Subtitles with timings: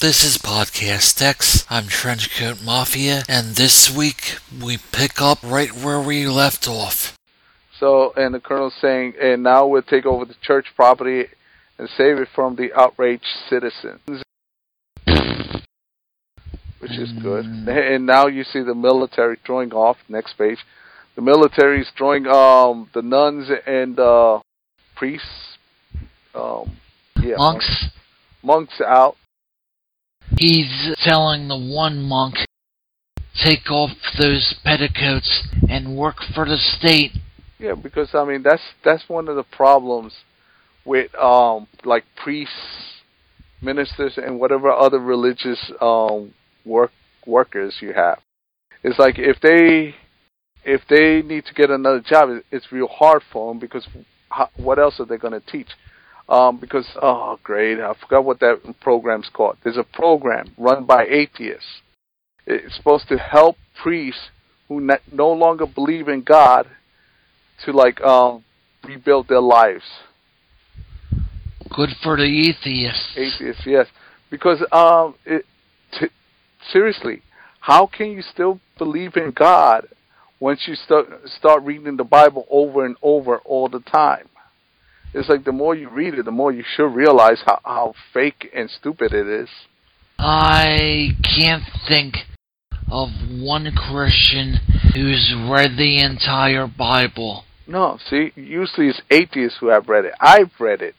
[0.00, 1.66] This is Podcast X.
[1.68, 7.18] I'm Trenchcoat Mafia, and this week we pick up right where we left off.
[7.78, 11.26] So, and the colonel's saying, and now we'll take over the church property
[11.76, 14.00] and save it from the outraged citizens.
[16.78, 17.44] Which is good.
[17.44, 20.60] And now you see the military throwing off, next page.
[21.14, 24.40] The military is throwing um, the nuns and uh,
[24.96, 25.58] priests,
[26.34, 26.78] um,
[27.20, 27.84] yeah, Monks,
[28.42, 29.16] monks out.
[30.38, 32.36] He's telling the one monk,
[33.42, 37.12] take off those petticoats and work for the state.
[37.58, 40.14] Yeah, because I mean that's that's one of the problems
[40.84, 42.54] with um like priests,
[43.60, 46.32] ministers, and whatever other religious um
[46.64, 46.92] work
[47.26, 48.18] workers you have.
[48.82, 49.94] It's like if they
[50.64, 53.86] if they need to get another job, it's real hard for them because
[54.56, 55.68] what else are they going to teach?
[56.30, 59.56] Um, because oh great, I forgot what that program's called.
[59.64, 61.82] There's a program run by atheists.
[62.46, 64.30] It's supposed to help priests
[64.68, 66.68] who no longer believe in God
[67.64, 68.44] to like um
[68.84, 69.84] rebuild their lives.
[71.68, 73.08] Good for the atheists.
[73.16, 73.86] Atheists, yes,
[74.30, 75.44] because um, it,
[75.98, 76.08] t-
[76.72, 77.22] seriously,
[77.60, 79.88] how can you still believe in God
[80.38, 84.28] once you start start reading the Bible over and over all the time?
[85.12, 88.50] It's like the more you read it, the more you should realize how how fake
[88.54, 89.48] and stupid it is.
[90.18, 92.16] I can't think
[92.90, 94.60] of one Christian
[94.94, 97.44] who's read the entire Bible.
[97.66, 100.14] No, see, usually it's atheists who have read it.
[100.20, 100.96] I've read it.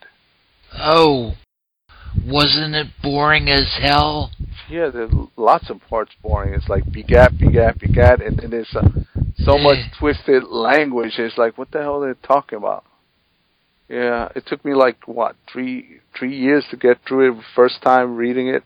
[0.73, 1.33] Oh,
[2.25, 4.31] wasn't it boring as hell?
[4.69, 6.53] Yeah, there's lots of parts boring.
[6.53, 8.87] It's like begat, begat, begat, and then there's uh,
[9.39, 11.13] so much twisted language.
[11.17, 12.85] It's like, what the hell are they talking about?
[13.91, 17.43] Yeah, it took me like what three three years to get through it.
[17.53, 18.63] First time reading it.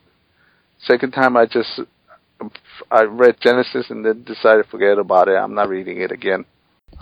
[0.80, 1.80] Second time, I just
[2.92, 5.32] I read Genesis and then decided to forget about it.
[5.32, 6.46] I'm not reading it again.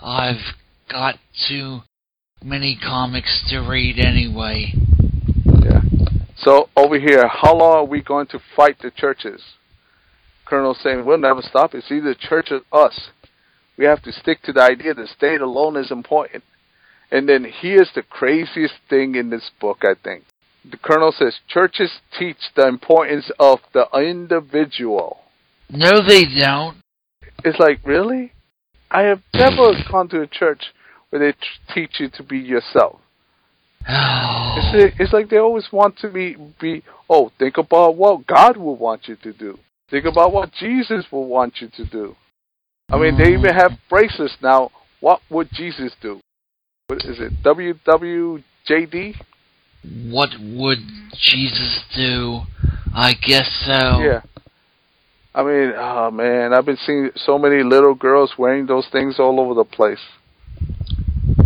[0.02, 0.40] I've
[0.90, 1.16] got
[1.50, 1.80] too
[2.42, 4.72] many comics to read anyway.
[5.62, 5.82] Yeah.
[6.38, 9.42] So over here, how long are we going to fight the churches?
[10.46, 11.74] Colonel saying we'll never stop.
[11.74, 13.10] It's either church or us.
[13.76, 16.42] We have to stick to the idea that state alone is important.
[17.10, 20.24] And then here's the craziest thing in this book, I think.
[20.68, 25.18] The colonel says churches teach the importance of the individual.
[25.70, 26.78] No, they don't.
[27.44, 28.32] It's like, really?
[28.90, 30.72] I have never gone to a church
[31.10, 33.00] where they t- teach you to be yourself.
[34.56, 38.76] It's, it's like they always want to be, be, oh, think about what God will
[38.76, 39.58] want you to do.
[39.90, 42.14] Think about what Jesus will want you to do.
[42.88, 44.70] I mean, they even have bracelets now.
[45.00, 46.20] What would Jesus do?
[46.88, 47.42] What is it?
[47.42, 49.14] WWJD?
[50.10, 50.78] what would
[51.14, 52.40] Jesus do?
[52.94, 54.00] I guess so.
[54.00, 54.22] Yeah.
[55.34, 59.40] I mean, oh man, I've been seeing so many little girls wearing those things all
[59.40, 60.00] over the place.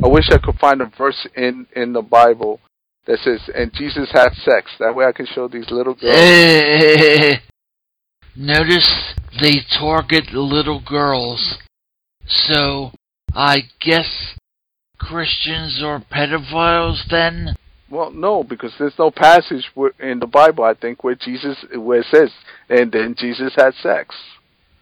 [0.03, 2.61] I wish I could find a verse in in the Bible
[3.07, 7.39] that says, "And Jesus had sex." That way, I can show these little girls.
[8.37, 11.59] Notice they target little girls.
[12.27, 12.93] So,
[13.35, 14.35] I guess
[14.99, 17.55] Christians are pedophiles then?
[17.91, 22.07] Well, no, because there's no passage in the Bible, I think, where Jesus where it
[22.11, 22.31] says,
[22.69, 24.15] "And then Jesus had sex."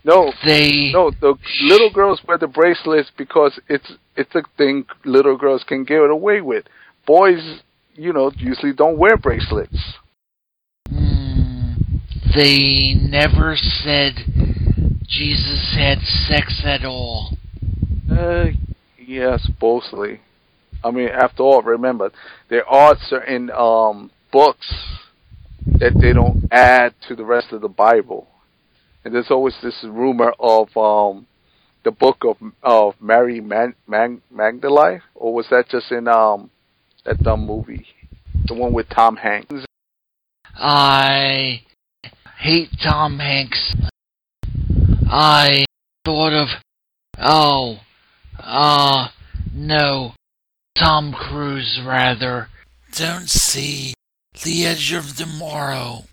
[0.05, 0.93] No, They.
[0.93, 5.85] no, the little girls wear the bracelets because it's it's a thing little girls can
[5.85, 6.65] get away with.
[7.07, 7.61] Boys,
[7.95, 9.95] you know, usually don't wear bracelets.
[10.89, 11.75] Hmm,
[12.35, 14.15] they never said
[15.09, 17.37] Jesus had sex at all.
[18.11, 18.47] Uh,
[19.07, 20.21] yeah, supposedly.
[20.85, 22.11] I mean, after all, remember
[22.49, 24.73] there are certain um books
[25.79, 28.29] that they don't add to the rest of the Bible,
[29.05, 31.27] and there's always this rumor of um
[31.85, 36.51] the book of of Mary Mag- Mag- Magdalene, or was that just in um
[37.05, 37.87] that dumb movie,
[38.47, 39.65] the one with Tom Hanks?
[40.55, 41.63] I
[42.39, 43.75] hate Tom Hanks.
[45.09, 45.65] I
[46.05, 46.49] thought of,
[47.19, 47.79] oh,
[48.41, 49.09] uh,
[49.55, 50.13] no,
[50.79, 52.49] Tom Cruise rather.
[52.93, 53.95] Don't see
[54.45, 56.05] the edge of tomorrow.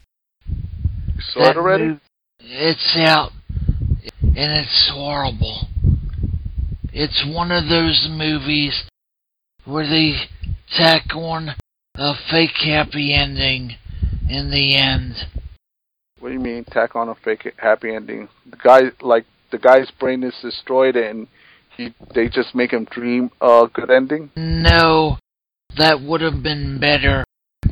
[0.47, 1.83] You saw it already?
[1.85, 1.99] mov-
[2.39, 3.31] It's out,
[4.21, 5.67] and it's horrible.
[6.91, 8.83] It's one of those movies
[9.65, 10.13] where they
[10.75, 11.49] tack on
[11.95, 13.75] a fake happy ending
[14.29, 15.15] in the end.
[16.19, 18.29] What do you mean tack on a fake happy ending?
[18.49, 21.27] The guy like the guy's brain is destroyed and
[21.77, 24.31] he they just make him dream a good ending.
[24.35, 25.17] No,
[25.77, 27.25] that would have been better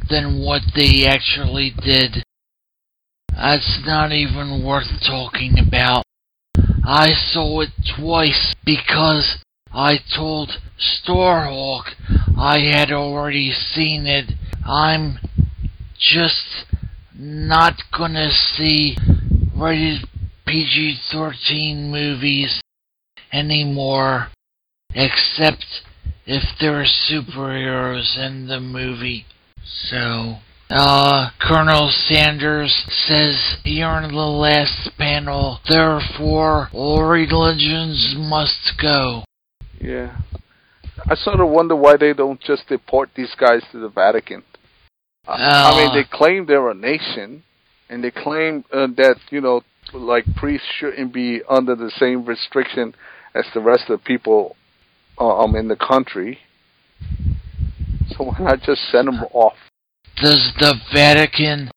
[0.10, 2.24] than what they actually did.
[3.30, 6.04] That's not even worth talking about.
[6.84, 11.92] I saw it twice because I told Starhawk
[12.38, 14.34] I had already seen it.
[14.68, 15.20] I'm
[15.98, 16.66] just
[17.16, 18.98] not gonna see
[19.56, 20.08] rated
[20.46, 22.62] PG 13 movies
[23.32, 24.28] anymore,
[24.94, 25.66] except
[26.26, 29.26] if there are superheroes in the movie.
[29.64, 30.36] So,
[30.70, 32.74] uh, Colonel Sanders
[33.08, 39.24] says here in the last panel, therefore all religions must go.
[39.80, 40.18] Yeah.
[41.10, 44.44] I sort of wonder why they don't just deport these guys to the Vatican.
[45.28, 45.94] I- I mean, Uh.
[45.94, 47.44] they claim they're a nation,
[47.90, 49.64] and they claim uh, that you know,
[49.94, 52.94] like priests shouldn't be under the same restriction
[53.36, 54.56] as the rest of the people
[55.20, 56.40] uh, um in the country.
[58.10, 59.56] So why not just send them off?
[60.18, 61.72] Does the Vatican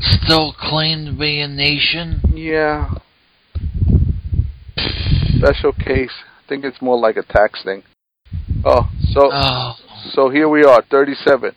[0.00, 2.20] still claim to be a nation?
[2.34, 2.90] Yeah.
[5.38, 6.12] Special case.
[6.44, 7.82] I think it's more like a tax thing.
[8.64, 9.74] Oh, so Oh,
[10.12, 11.52] So here we are, 37.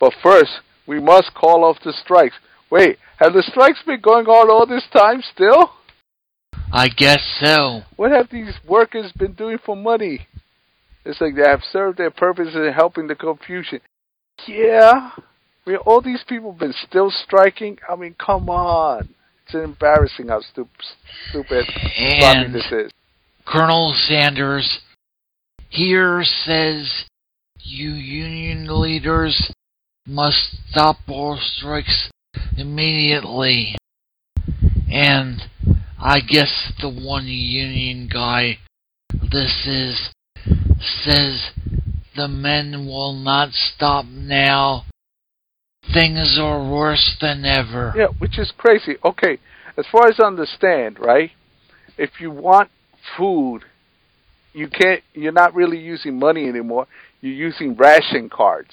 [0.00, 2.36] But first, we must call off the strikes.
[2.70, 5.70] Wait, have the strikes been going on all this time still?
[6.72, 7.82] I guess so.
[7.96, 10.26] What have these workers been doing for money?
[11.04, 13.80] It's like they have served their purpose in helping the Confucian.
[14.46, 15.10] Yeah.
[15.16, 17.78] I mean, all these people been still striking.
[17.88, 19.08] I mean, come on.
[19.44, 20.68] It's embarrassing how stup-
[21.30, 21.64] stupid
[21.98, 22.90] And this is.
[23.46, 24.80] Colonel Sanders
[25.68, 27.04] here says
[27.60, 29.52] you union leaders
[30.06, 32.10] must stop all strikes
[32.56, 33.76] immediately.
[34.90, 35.42] And
[35.98, 38.58] I guess the one union guy
[39.30, 40.10] this is
[40.78, 41.50] says
[42.14, 44.84] the men will not stop now.
[45.92, 47.94] Things are worse than ever.
[47.96, 48.96] Yeah, which is crazy.
[49.04, 49.38] Okay,
[49.76, 51.30] as far as I understand, right?
[51.96, 52.70] If you want
[53.16, 53.62] food,
[54.52, 55.02] you can't.
[55.14, 56.86] You're not really using money anymore.
[57.20, 58.72] You're using ration cards.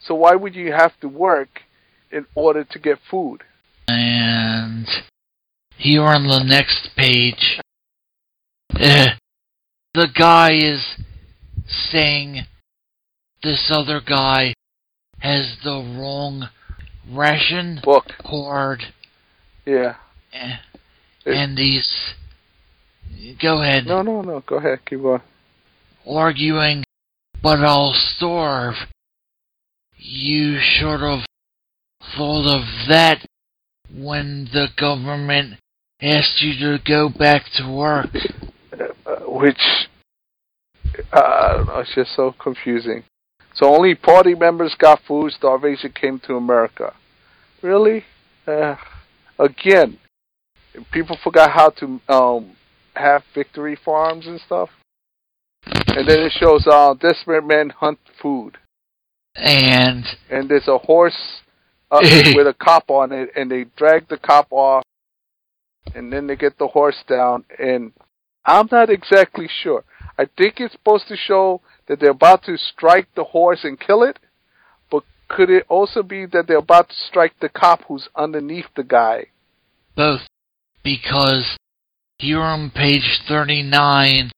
[0.00, 1.60] So why would you have to work
[2.10, 3.42] in order to get food?
[3.88, 4.86] And
[5.84, 7.60] here on the next page,
[8.80, 9.08] eh,
[9.92, 10.96] the guy is
[11.68, 12.40] saying
[13.42, 14.54] this other guy
[15.18, 16.48] has the wrong
[17.12, 18.06] ration Book.
[18.26, 18.80] card,
[19.66, 19.96] Yeah.
[20.32, 20.56] eh,
[21.26, 22.14] and he's
[23.42, 24.40] go ahead No, no, no.
[24.40, 24.78] Go ahead.
[24.86, 25.20] Keep going.
[26.08, 26.82] arguing,
[27.42, 28.74] but I'll starve.
[29.98, 31.26] You should have
[32.16, 33.26] thought of that
[33.94, 35.58] when the government
[36.04, 38.10] asked you to go back to work.
[39.06, 39.60] Uh, which
[41.12, 41.78] uh, I don't know.
[41.78, 43.04] It's just so confusing.
[43.54, 45.32] So only party members got food.
[45.32, 46.92] Starvation came to America.
[47.62, 48.04] Really?
[48.46, 48.76] Uh,
[49.38, 49.98] again,
[50.92, 52.56] people forgot how to um,
[52.94, 54.70] have victory farms and stuff.
[55.66, 58.58] And then it shows uh, desperate men hunt food,
[59.34, 61.16] And and there's a horse
[61.90, 62.00] uh,
[62.34, 64.82] with a cop on it, and they drag the cop off,
[65.94, 67.44] and then they get the horse down.
[67.58, 67.92] And
[68.44, 69.84] I'm not exactly sure.
[70.18, 74.02] I think it's supposed to show that they're about to strike the horse and kill
[74.02, 74.18] it,
[74.90, 78.84] but could it also be that they're about to strike the cop who's underneath the
[78.84, 79.26] guy?
[79.96, 80.22] both
[80.82, 81.56] because
[82.18, 84.30] here on page 39,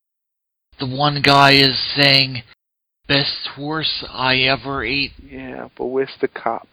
[0.78, 2.42] the one guy is saying,
[3.08, 5.12] Best horse I ever ate.
[5.22, 6.66] Yeah, but where's the cop?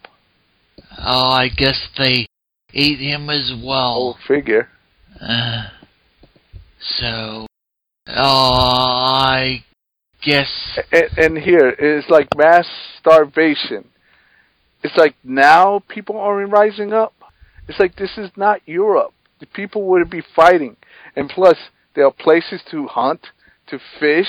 [0.98, 2.26] Oh, I guess they
[2.74, 4.18] ate him as Oh, well.
[4.26, 4.68] figure.
[5.20, 5.68] Uh,
[6.80, 7.46] so,
[8.08, 9.64] oh, I
[10.22, 12.66] guess And, and here it's like mass
[12.98, 13.88] starvation.
[14.82, 17.14] It's like now people aren't rising up.
[17.68, 19.12] It's like this is not Europe.
[19.40, 20.76] The people would be fighting,
[21.16, 21.56] and plus
[21.94, 23.28] there are places to hunt,
[23.68, 24.28] to fish.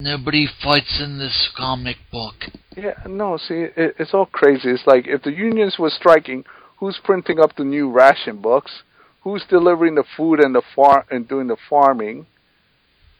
[0.00, 2.34] nobody fights in this comic book.
[2.76, 4.70] Yeah, no, see, it, it's all crazy.
[4.70, 6.44] It's like if the unions were striking,
[6.80, 8.82] who's printing up the new ration books?
[9.22, 12.26] Who's delivering the food and the far and doing the farming?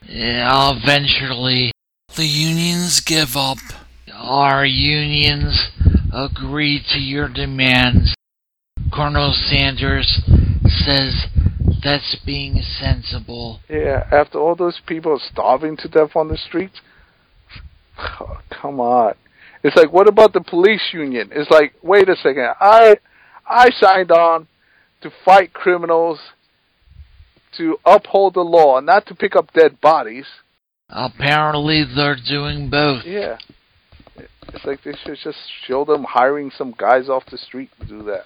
[0.09, 1.73] Yeah, eventually,
[2.17, 3.59] The unions give up.
[4.15, 5.71] our unions
[6.13, 8.15] agree to your demands.
[8.93, 10.23] Colonel Sanders
[10.67, 11.27] says
[11.83, 13.61] that's being sensible.
[13.69, 16.81] Yeah, after all those people starving to death on the streets,
[17.99, 19.15] oh, come on.
[19.63, 21.31] It's like, what about the police union?
[21.33, 22.97] It's like, wait a second, I,
[23.49, 24.47] I signed on
[25.01, 26.19] to fight criminals,
[27.57, 30.27] to uphold the law, not to pick up dead bodies.
[30.91, 33.05] Apparently, they're doing both.
[33.05, 33.39] Yeah,
[34.53, 38.03] it's like they should just show them hiring some guys off the street to do
[38.05, 38.25] that.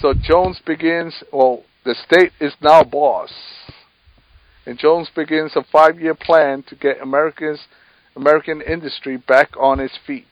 [0.00, 1.22] So Jones begins.
[1.32, 3.30] Well, the state is now boss,
[4.66, 7.60] and Jones begins a five-year plan to get Americans,
[8.14, 10.26] American industry back on its feet.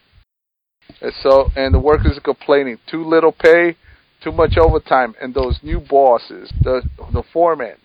[1.01, 3.75] And so, and the workers are complaining: too little pay,
[4.21, 6.81] too much overtime, and those new bosses, the
[7.13, 7.77] the foreman.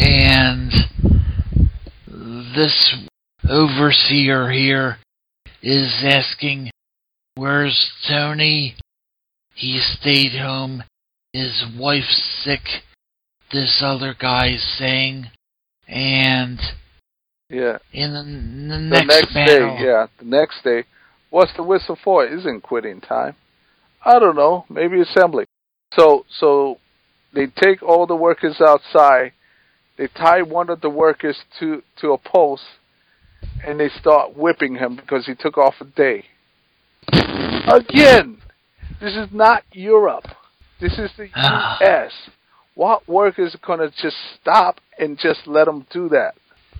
[0.00, 0.72] And
[2.54, 2.96] this
[3.48, 4.98] overseer here
[5.62, 6.70] is asking,
[7.34, 8.76] Where's Tony?
[9.54, 10.84] He stayed home.
[11.32, 12.82] His wife's sick.
[13.52, 15.26] This other guy's saying.
[15.86, 16.60] And
[17.48, 17.78] Yeah.
[17.92, 20.84] in the, the The next, day, yeah, the next day.
[21.30, 22.24] What's the whistle for?
[22.24, 23.36] It isn't quitting time.
[24.02, 24.64] I don't know.
[24.68, 25.46] Maybe assembly.
[25.94, 26.78] So, so
[27.34, 29.32] they take all the workers outside.
[29.98, 32.62] They tie one of the workers to to a post,
[33.66, 36.24] and they start whipping him because he took off a day.
[37.12, 38.38] Again,
[39.00, 40.24] this is not Europe.
[40.80, 41.24] This is the.
[41.80, 42.12] U.S.
[42.74, 46.34] What workers are gonna just stop and just let them do that?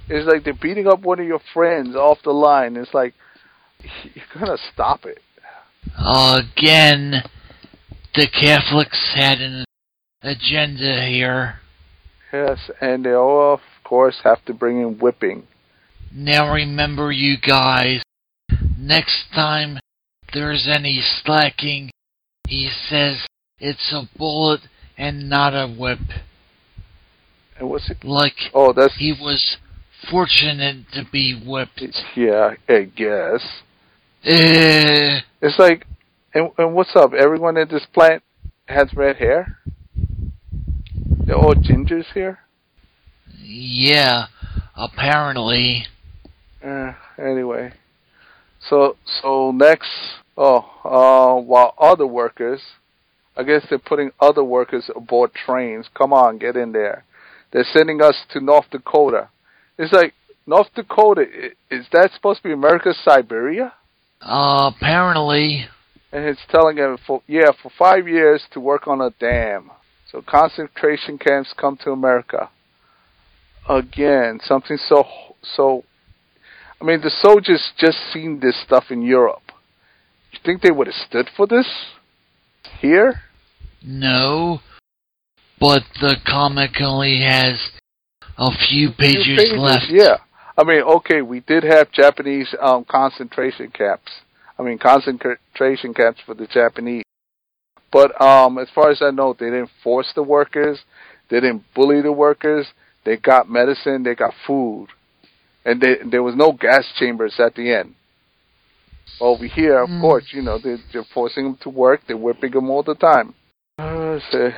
[0.08, 2.76] It's like they're beating up one of your friends off the line.
[2.76, 3.14] It's like
[4.14, 5.18] you're gonna stop it.
[5.96, 7.22] Again,
[8.14, 9.64] the Catholics had an
[10.22, 11.60] agenda here.
[12.32, 15.46] Yes, and they all, of course, have to bring in whipping.
[16.12, 18.02] Now remember, you guys,
[18.78, 19.78] next time
[20.32, 21.90] there's any slacking,
[22.46, 23.26] he says
[23.58, 24.60] it's a bullet
[24.96, 25.98] and not a whip.
[27.58, 28.04] And what's it?
[28.04, 29.56] Like Oh, that's he was
[30.10, 31.82] fortunate to be whipped.
[32.16, 33.44] yeah, I guess.
[34.24, 35.86] Eh, It's like,
[36.34, 37.12] and, and what's up?
[37.14, 38.22] Everyone in this plant
[38.66, 39.58] has red hair.
[41.26, 42.40] They're all gingers here.
[43.38, 44.26] yeah,
[44.76, 45.86] apparently.
[46.64, 47.72] Uh, anyway,
[48.68, 49.90] so so next,
[50.36, 52.60] oh, uh, while other workers,
[53.36, 55.86] I guess they're putting other workers aboard trains.
[55.96, 57.04] Come on, get in there.
[57.52, 59.30] They're sending us to North Dakota.
[59.78, 60.14] It's like
[60.46, 61.24] North Dakota.
[61.70, 63.72] Is that supposed to be America's Siberia?
[64.20, 65.66] Uh, apparently.
[66.12, 69.70] And it's telling him, for yeah for five years to work on a dam.
[70.10, 72.50] So concentration camps come to America.
[73.68, 75.04] Again, something so
[75.42, 75.84] so.
[76.80, 79.52] I mean, the soldiers just seen this stuff in Europe.
[80.32, 81.66] You think they would have stood for this
[82.80, 83.20] here?
[83.82, 84.60] No,
[85.60, 87.70] but the comic only has
[88.38, 89.86] a few Few pages, left.
[89.90, 90.16] Yeah.
[90.60, 94.12] I mean, okay, we did have Japanese um, concentration camps.
[94.58, 97.04] I mean, concentration camps for the Japanese.
[97.90, 100.78] But um, as far as I know, they didn't force the workers.
[101.30, 102.66] They didn't bully the workers.
[103.06, 104.02] They got medicine.
[104.02, 104.88] They got food,
[105.64, 107.94] and they, there was no gas chambers at the end.
[109.18, 110.02] Over here, of Mm.
[110.02, 112.02] course, you know they, they're forcing them to work.
[112.06, 113.32] They're whipping them all the time.
[113.78, 114.50] Uh, let's see.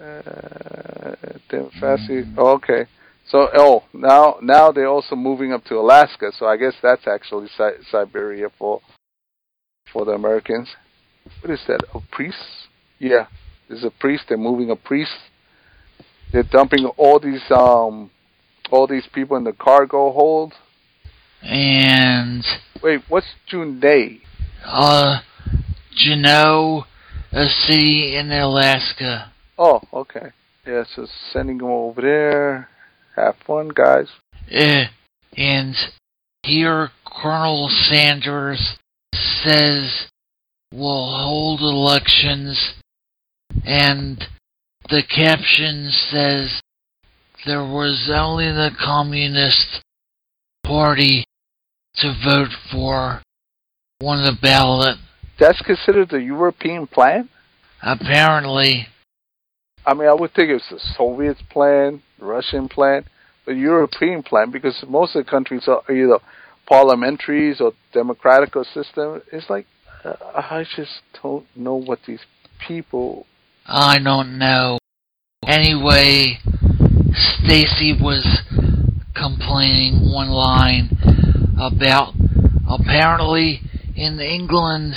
[0.00, 1.16] Uh,
[1.50, 2.24] damn fancy.
[2.38, 2.86] Okay.
[3.30, 6.32] So, oh, now now they're also moving up to Alaska.
[6.36, 8.80] So I guess that's actually si- Siberia for
[9.92, 10.68] for the Americans.
[11.40, 11.80] What is that?
[11.94, 12.68] A priest?
[12.98, 13.26] Yeah,
[13.68, 14.24] there's a priest.
[14.28, 15.16] They're moving a priest.
[16.32, 18.10] They're dumping all these um
[18.70, 20.54] all these people in the cargo hold.
[21.42, 22.44] And,
[22.82, 24.20] Wait, what's Junei?
[24.64, 25.20] uh,
[25.96, 26.84] Juneau,
[27.32, 29.32] a city in Alaska.
[29.56, 30.32] Oh, okay.
[30.66, 32.68] Yeah, so sending them over there.
[33.16, 34.08] Have fun, guys.
[34.50, 34.84] Eh,
[35.36, 35.74] and
[36.42, 38.78] here Colonel Sanders
[39.14, 40.06] says
[40.72, 42.74] we'll hold elections,
[43.64, 44.24] and
[44.88, 46.60] the caption says
[47.46, 49.82] there was only the Communist
[50.64, 51.24] Party
[51.96, 53.22] to vote for
[54.02, 54.96] on the ballot.
[55.38, 57.28] That's considered the European plan.
[57.82, 58.86] Apparently,
[59.86, 63.04] I mean, I would think it's the Soviet plan, Russian plan,
[63.46, 66.18] the European plan, because most of the countries are either
[66.70, 69.22] parliamentaries or democratical system.
[69.32, 69.66] It's like
[70.04, 72.20] uh, I just don't know what these
[72.66, 73.26] people.
[73.66, 74.78] I don't know.
[75.46, 76.38] Anyway,
[77.12, 78.42] Stacy was
[79.14, 80.90] complaining one line
[81.60, 82.14] about
[82.68, 83.60] apparently
[83.96, 84.94] in England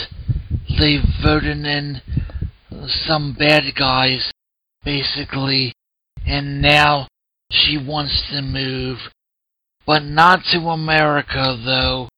[0.79, 2.01] they voted in
[2.87, 4.32] some bad guys
[4.83, 5.73] basically
[6.25, 7.07] and now
[7.51, 8.97] she wants to move
[9.85, 12.09] but not to America though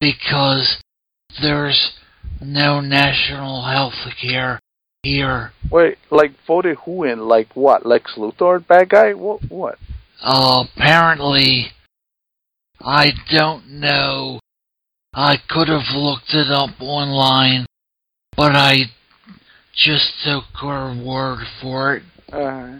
[0.00, 0.80] because
[1.40, 1.92] there's
[2.40, 4.58] no national health care
[5.02, 7.20] here Wait, like voted who in?
[7.20, 7.86] Like what?
[7.86, 9.14] Lex Luthor, bad guy?
[9.14, 9.40] What?
[9.48, 9.78] What?
[10.22, 11.68] Uh, apparently,
[12.78, 14.38] I don't know.
[15.14, 17.64] I could have looked it up online,
[18.36, 18.90] but I
[19.74, 22.02] just her word for it.
[22.32, 22.78] Uh,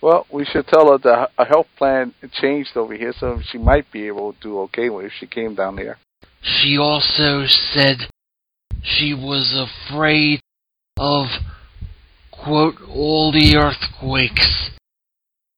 [0.00, 3.90] well, we should tell her that a health plan changed over here, so she might
[3.92, 5.98] be able to do okay if she came down here.
[6.42, 8.08] She also said
[8.82, 10.40] she was afraid
[10.98, 11.26] of,
[12.32, 14.70] quote, all the earthquakes.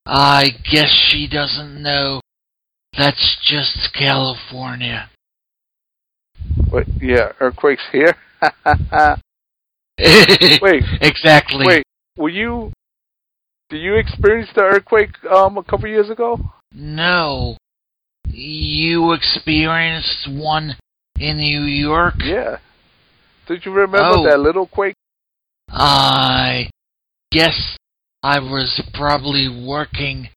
[0.07, 2.21] I guess she doesn't know
[2.97, 5.11] that's just California.
[6.71, 8.15] But yeah, earthquakes here.
[9.99, 11.67] Wait, exactly.
[11.67, 11.83] wait.
[12.17, 12.73] Were you?
[13.71, 16.39] Did you experience the earthquake um a couple years ago?
[16.73, 17.57] No.
[18.29, 20.77] You experienced one
[21.19, 22.15] in New York?
[22.25, 22.59] Yeah.
[23.47, 24.25] Did you remember Oh.
[24.29, 24.95] that little quake?
[25.71, 26.71] I
[27.31, 27.77] guess
[28.23, 30.29] I was probably working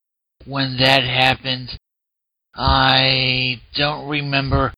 [0.46, 1.78] when that happened.
[2.56, 4.74] I don't remember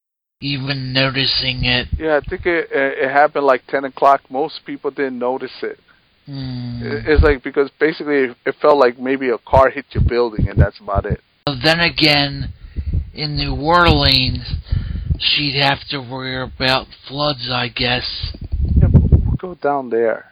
[0.50, 1.88] even noticing it.
[1.98, 4.22] Yeah, I think it it happened like ten o'clock.
[4.30, 5.80] Most people didn't notice it.
[6.28, 10.58] It- It's like because basically it- felt like maybe a car hit your building and
[10.58, 11.22] that's about it.
[11.46, 12.54] Then again,
[13.14, 14.46] in New Orleans,
[15.20, 18.08] she'd have to worry about floods, I guess.
[18.78, 20.26] Yeah, but we'll go down there.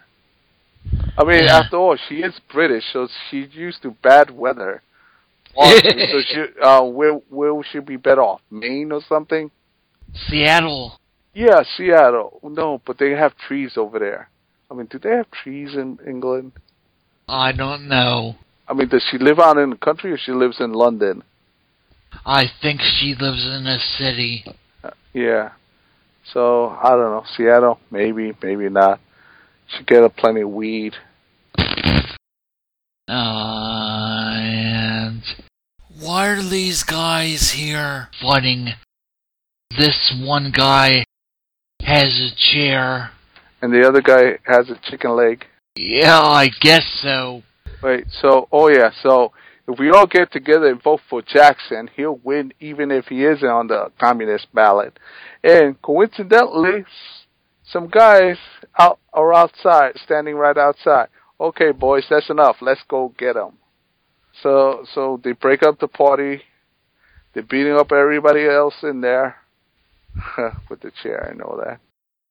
[1.18, 1.58] I mean, Yeah.
[1.60, 4.84] after all, she is British, so she's used to bad weather.
[5.56, 8.42] So she, uh, where where be better off?
[8.52, 9.52] Maine or something?
[10.28, 11.00] Seattle.
[11.34, 12.40] Yeah, Seattle.
[12.44, 14.30] No, but they have trees over there.
[14.70, 16.54] I mean, do they have trees in England?
[17.28, 18.36] I don't know.
[18.68, 21.24] I mean, does she live out in the country or she lives in London?
[22.26, 24.44] I think she lives in a city.
[24.84, 25.52] Uh, yeah.
[26.34, 27.24] So I don't know.
[27.36, 29.00] Seattle, maybe, maybe not.
[29.68, 30.96] She get a plenty of weed.
[33.10, 35.24] Uh, and
[36.00, 38.10] Why are these guys here?
[38.20, 38.74] flooding.
[39.78, 41.04] This one guy
[41.82, 43.12] has a chair.
[43.62, 45.46] And the other guy has a chicken leg.
[45.76, 47.44] Yeah, I guess so.
[47.84, 49.32] Wait, so oh yeah, so
[49.68, 53.48] if we all get together and vote for Jackson, he'll win even if he isn't
[53.48, 54.98] on the communist ballot.
[55.44, 56.86] And coincidentally,
[57.64, 58.38] some guys
[58.80, 61.10] out are outside, standing right outside.
[61.40, 62.58] Okay, boys, that's enough.
[62.62, 63.60] Let's go get them.
[64.42, 66.42] So so they break up the party.
[67.34, 69.36] They're beating up everybody else in there
[70.70, 71.28] with the chair.
[71.32, 71.80] and all that.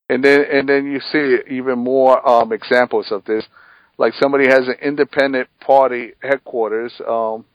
[0.09, 3.45] And then and then you see even more um examples of this
[3.97, 7.45] like somebody has an independent party headquarters, um,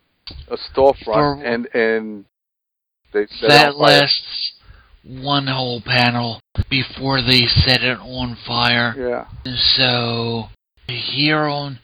[0.49, 2.25] a storefront, For- and and
[3.13, 4.55] they set That lasts
[5.05, 6.41] one whole panel
[6.71, 8.95] before they set it on fire.
[8.97, 10.49] Yeah, And So,
[10.87, 11.79] here on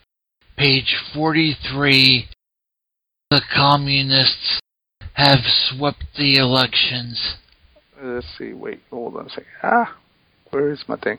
[0.57, 2.27] page 43,
[3.29, 4.59] the communists
[5.13, 7.35] have swept the elections.
[8.01, 8.53] Let's see.
[8.53, 9.45] Wait, hold on a second.
[9.63, 9.95] Ah,
[10.51, 11.17] where is my thing?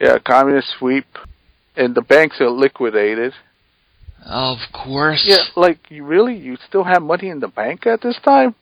[0.00, 1.06] Yeah, communist sweep,
[1.76, 3.32] and the banks are liquidated.
[4.24, 5.24] Of course.
[5.26, 8.54] Yeah, like you really, you still have money in the bank at this time?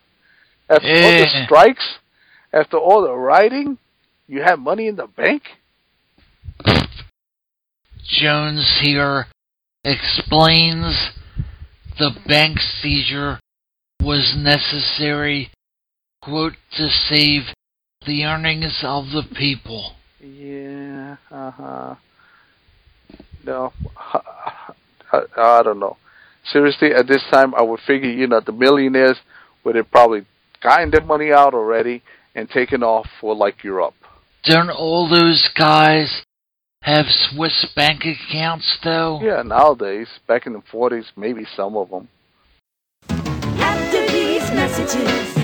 [0.69, 1.45] After all the Eh.
[1.47, 1.99] strikes,
[2.53, 3.79] after all the rioting,
[4.27, 5.43] you have money in the bank?
[8.03, 9.27] Jones here
[9.85, 11.12] explains
[11.99, 13.38] the bank seizure
[14.01, 15.51] was necessary,
[16.25, 17.43] quote, to save
[18.07, 19.93] the earnings of the people.
[20.21, 21.95] Yeah, uh huh.
[23.45, 23.73] No,
[25.13, 25.97] I, I don't know.
[26.51, 29.19] Seriously, at this time, I would figure, you know, the millionaires
[29.65, 30.27] would have probably
[30.63, 32.03] gotten their money out already
[32.35, 33.95] and taken off for like Europe.
[34.45, 36.23] Don't all those guys
[36.83, 39.21] have Swiss bank accounts, though?
[39.23, 42.09] Yeah, nowadays, back in the 40s, maybe some of them.
[43.09, 45.43] After these messages,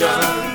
[0.00, 0.53] Revolution.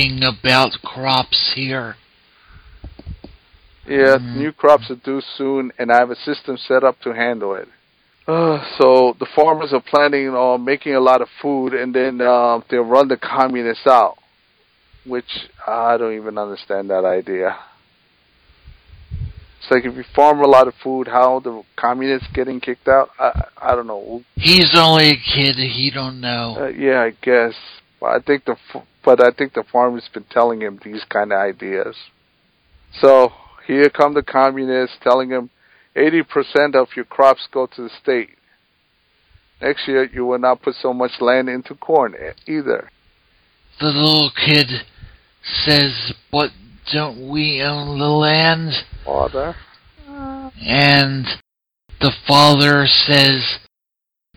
[0.00, 1.96] Talking about crops here.
[3.86, 4.36] Yeah, Mm.
[4.36, 7.68] new crops are due soon, and I have a system set up to handle it.
[8.28, 12.60] Uh, so the farmers are planning on making a lot of food, and then uh,
[12.68, 14.18] they'll run the communists out,
[15.04, 17.56] which I don't even understand that idea.
[19.58, 23.10] It's like if you farm a lot of food, how the communists getting kicked out?
[23.18, 24.22] I I don't know.
[24.36, 25.56] He's only a kid.
[25.56, 26.56] He don't know.
[26.60, 27.54] Uh, yeah, I guess.
[28.00, 28.56] But I think the
[29.04, 31.96] but I think the farmer's been telling him these kind of ideas.
[33.00, 33.32] So
[33.66, 35.50] here come the communists telling him,
[35.96, 38.30] eighty percent of your crops go to the state.
[39.60, 42.14] Next year you will not put so much land into corn
[42.46, 42.90] either.
[43.78, 44.86] The little kid
[45.42, 46.50] says, "But
[46.92, 49.56] don't we own the land?" Father,
[50.62, 51.26] And
[52.00, 53.60] the father says,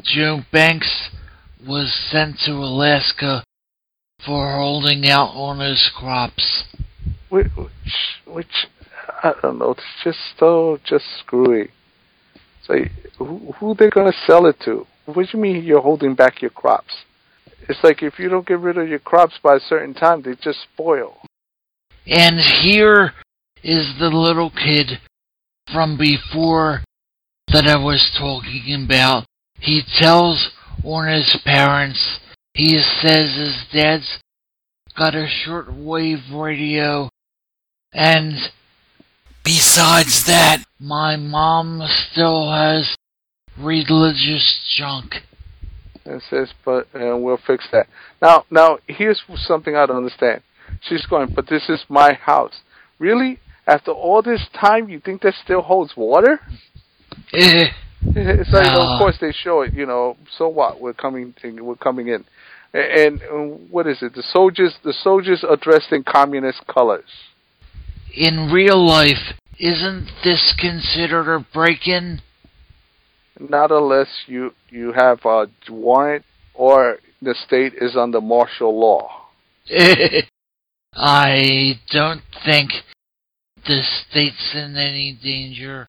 [0.02, 1.10] "Joe Banks
[1.66, 3.44] was sent to Alaska
[4.26, 6.66] for holding out on his crops."
[7.34, 7.48] which,
[8.28, 8.68] which
[9.24, 9.72] I don't know.
[9.72, 11.72] It's just so just screwy.
[12.68, 12.76] So
[13.18, 14.86] who who they gonna sell it to?
[15.06, 16.94] What do you mean you're holding back your crops?
[17.68, 20.36] It's like if you don't get rid of your crops by a certain time, they
[20.36, 21.18] just spoil.
[22.06, 23.14] And here
[23.64, 25.00] is the little kid
[25.72, 26.84] from before
[27.52, 29.26] that I was talking about.
[29.60, 30.52] He tells
[30.84, 32.20] on his parents,
[32.54, 34.20] he says his dad's
[34.98, 37.10] got a shortwave radio,
[37.92, 38.34] and
[39.44, 42.96] Besides that, my mom still has
[43.60, 45.16] religious junk.
[46.06, 47.88] And says, but uh, we'll fix that.
[48.22, 50.42] Now, now here's something I don't understand.
[50.82, 52.54] She's going, but this is my house.
[53.00, 53.40] Really?
[53.68, 56.40] After all this time, you think that still holds water?
[57.34, 57.66] Eh,
[58.16, 58.82] It's like, No.
[58.94, 59.74] of course they show it.
[59.74, 60.80] You know, so what?
[60.82, 61.34] We're coming.
[61.44, 62.26] We're coming in,
[62.74, 64.14] and, and what is it?
[64.16, 64.76] The soldiers.
[64.84, 67.10] The soldiers are dressed in communist colors.
[68.16, 72.22] in real life, isn't this considered a break-in?
[73.40, 79.28] Not unless you you have a warrant or the state is under martial law.
[80.94, 82.72] I don't think
[83.66, 85.88] the state's in any danger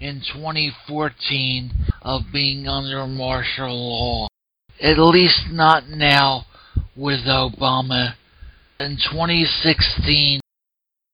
[0.00, 4.27] in 2014 of being under martial law.
[4.80, 6.44] At least not now
[6.96, 8.14] with Obama.
[8.80, 10.40] In 2016,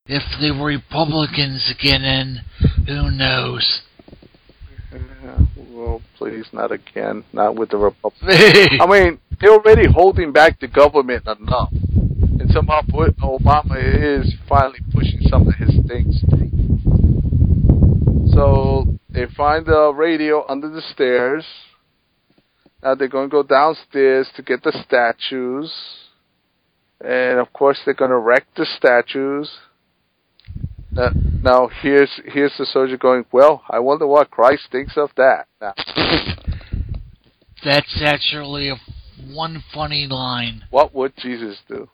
[0.07, 2.41] if the Republicans get in,
[2.87, 3.81] who knows?
[5.75, 7.25] Well, please, not again.
[7.33, 8.31] Not with the Republicans.
[8.79, 11.69] I mean, they're already holding back the government enough.
[11.73, 16.51] And somehow Obama is finally pushing some of his things through.
[18.33, 21.43] So they find the radio under the stairs.
[22.85, 25.73] Now they're going to go downstairs to get the statues.
[27.01, 29.51] And of course, they're going to wreck the statues.
[30.91, 31.09] Now,
[31.41, 33.25] now here's here's the soldier going.
[33.31, 35.47] Well, I wonder what Christ thinks of that.
[35.59, 35.73] Now,
[37.65, 38.75] That's actually a
[39.33, 40.65] one funny line.
[40.69, 41.89] what would Jesus do?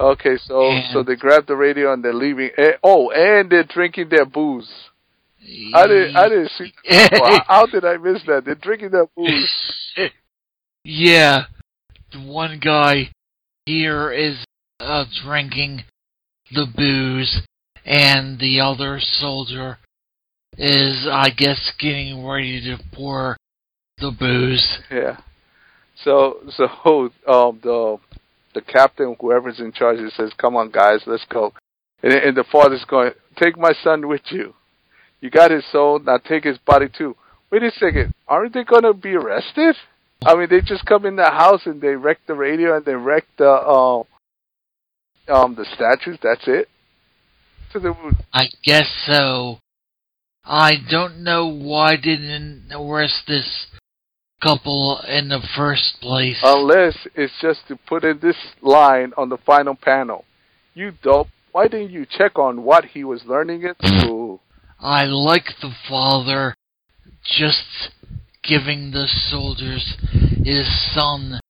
[0.00, 2.48] Okay, so so they grab the radio and they're leaving.
[2.56, 4.70] Eh, oh, and they're drinking their booze.
[5.74, 6.72] I didn't I didn't see.
[7.20, 8.44] Well, how did I miss that?
[8.44, 9.52] They're drinking their booze.
[10.84, 11.44] yeah,
[12.12, 13.10] the one guy
[13.64, 14.44] here is
[14.80, 15.84] uh, drinking
[16.52, 17.42] the booze,
[17.84, 19.78] and the other soldier
[20.58, 23.36] is, I guess, getting ready to pour
[23.98, 24.78] the booze.
[24.90, 25.18] Yeah.
[26.02, 26.64] So so
[27.26, 27.98] um the
[28.54, 31.52] the captain, whoever's in charge, he says, "Come on, guys, let's go."
[32.02, 34.54] And, and the father's going, "Take my son with you.
[35.20, 37.16] You got his soul, now take his body too."
[37.50, 39.76] Wait a second, aren't they going to be arrested?
[40.24, 42.94] I mean, they just come in the house and they wreck the radio and they
[42.94, 44.04] wreck the um
[45.28, 46.18] um the statues.
[46.22, 46.68] That's it.
[47.72, 49.58] So they would, I guess so.
[50.44, 53.66] I don't know why didn't arrest this
[54.42, 56.38] couple in the first place.
[56.44, 60.24] unless it's just to put in this line on the final panel.
[60.74, 61.28] You dope.
[61.52, 64.25] Why didn't you check on what he was learning it through?
[64.78, 66.54] I like the father
[67.24, 67.90] just
[68.42, 69.96] giving the soldiers
[70.44, 71.40] his son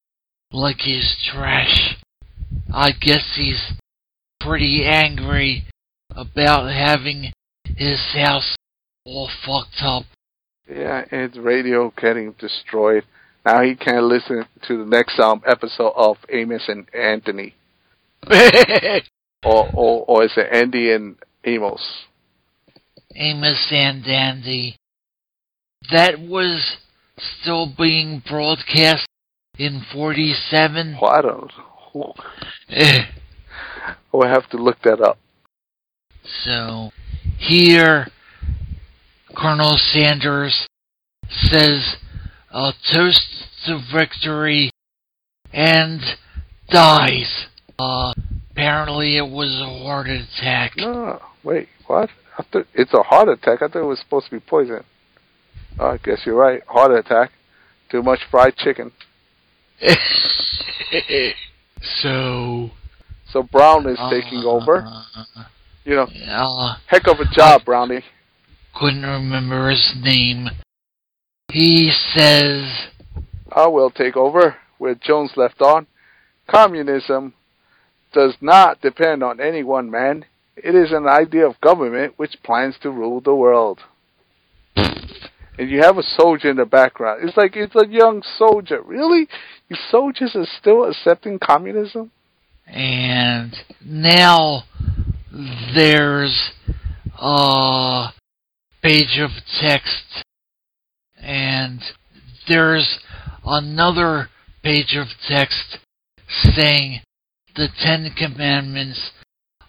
[0.52, 1.96] like he's trash.
[2.72, 3.72] I guess he's
[4.40, 5.64] pretty angry
[6.10, 7.32] about having
[7.76, 8.56] his house
[9.04, 10.04] all fucked up.
[10.68, 13.04] Yeah, his radio getting destroyed.
[13.44, 17.54] Now he can't listen to the next um episode of Amos and Anthony,
[19.44, 22.06] or or, or is it Andy and Amos?
[23.16, 24.76] Amos and Dandy.
[25.90, 26.76] That was
[27.16, 29.06] still being broadcast
[29.58, 30.98] in 47.
[31.00, 31.52] Well, I don't.
[31.94, 32.14] know.
[32.70, 33.02] Eh.
[34.12, 35.18] We'll have to look that up.
[36.24, 36.90] So
[37.38, 38.08] here,
[39.36, 40.66] Colonel Sanders
[41.28, 41.96] says
[42.52, 43.26] a toast
[43.66, 44.70] to victory
[45.52, 46.00] and
[46.68, 47.46] dies.
[47.78, 48.12] Uh,
[48.50, 50.72] apparently it was a heart attack.
[50.76, 52.10] No, wait, what?
[52.38, 53.62] I thought it's a heart attack.
[53.62, 54.84] I thought it was supposed to be poison.
[55.78, 56.62] Oh, I guess you're right.
[56.66, 57.30] Heart attack.
[57.90, 58.92] Too much fried chicken.
[62.02, 62.70] so
[63.30, 64.84] So Brown is taking over.
[64.86, 65.44] uh,
[65.84, 68.02] You know, Uh, heck of a job, Brownie.
[68.74, 70.48] couldn't remember his name.
[71.50, 72.88] He says,
[73.52, 75.86] I will take over where Jones left on.
[76.48, 77.34] Communism
[78.12, 80.24] does not depend on any one man.
[80.56, 83.80] It is an idea of government which plans to rule the world.
[84.74, 87.26] And you have a soldier in the background.
[87.26, 88.82] It's like it's a young soldier.
[88.82, 89.28] Really?
[89.68, 92.10] You soldiers are still accepting communism?
[92.66, 94.64] and now
[95.74, 96.52] there's
[97.20, 98.08] a
[98.82, 100.24] page of text,
[101.20, 101.80] and
[102.48, 102.98] there's
[103.44, 104.28] another
[104.62, 105.78] page of text
[106.28, 107.00] saying
[107.54, 109.12] the Ten Commandments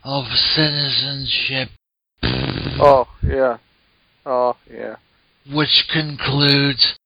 [0.08, 0.24] of
[0.56, 1.70] citizenship,
[2.80, 3.58] Oh, yeah.
[4.26, 4.96] Oh, yeah.
[5.52, 6.98] which concludes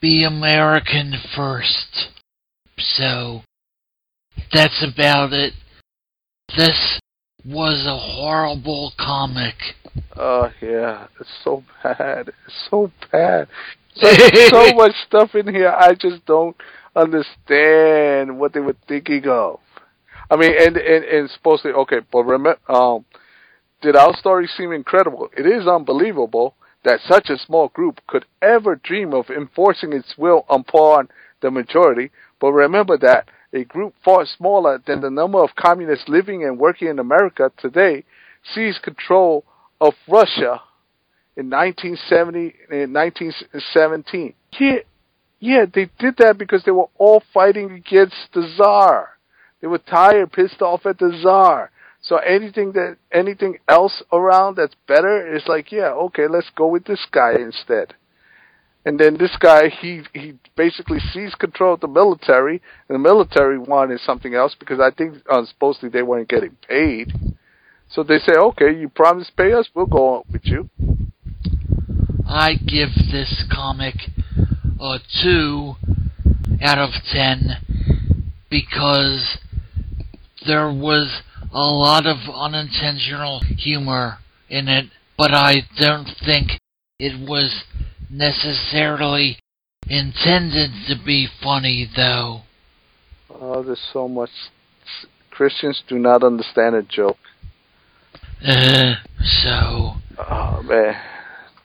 [0.00, 2.08] be American first.
[2.78, 3.42] So
[4.52, 5.52] that's about it.
[6.56, 6.98] This
[7.44, 9.54] was a horrible comic.
[10.16, 11.06] Oh, yeah.
[11.20, 12.28] It's so bad.
[12.28, 13.46] It's so bad.
[13.94, 14.12] So,
[14.48, 15.70] so much stuff in here.
[15.70, 16.56] I just don't
[16.96, 19.60] understand what they were thinking of.
[20.30, 23.04] I mean, and and, and supposedly okay, but remember, um,
[23.82, 25.28] did our story seem incredible?
[25.36, 30.44] It is unbelievable that such a small group could ever dream of enforcing its will
[30.48, 31.08] upon
[31.42, 32.10] the majority.
[32.40, 36.88] But remember that a group far smaller than the number of communists living and working
[36.88, 38.04] in America today
[38.54, 39.44] seized control
[39.80, 40.62] of Russia
[41.36, 44.34] in 1970 in 1917.
[44.58, 44.76] Yeah,
[45.40, 49.15] yeah, they did that because they were all fighting against the Tsar.
[49.66, 51.72] They were tired, pissed off at the czar.
[52.00, 56.84] So anything that anything else around that's better is like, yeah, okay, let's go with
[56.84, 57.94] this guy instead.
[58.84, 63.58] And then this guy, he he basically seized control of the military, and the military
[63.58, 67.12] wanted something else because I think uh, supposedly they weren't getting paid.
[67.90, 70.70] So they say, okay, you promise to pay us, we'll go on with you.
[72.24, 73.96] I give this comic
[74.80, 75.74] a 2
[76.62, 78.06] out of 10
[78.48, 79.38] because
[80.46, 84.86] there was a lot of unintentional humor in it,
[85.18, 86.52] but I don't think
[86.98, 87.64] it was
[88.10, 89.38] necessarily
[89.88, 92.42] intended to be funny, though.
[93.30, 94.30] Oh, there's so much.
[95.30, 97.18] Christians do not understand a joke.
[98.46, 100.94] Uh, so, Oh man,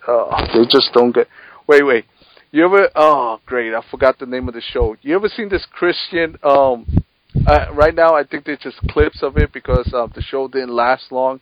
[0.08, 1.28] oh, they just don't get.
[1.68, 2.06] Wait, wait.
[2.52, 2.90] You ever?
[2.96, 3.74] Oh, great!
[3.74, 4.98] I forgot the name of the show.
[5.02, 6.38] You ever seen this Christian?
[6.44, 6.86] Um,
[7.48, 10.74] uh, right now I think they're just clips of it because um, the show didn't
[10.74, 11.40] last long.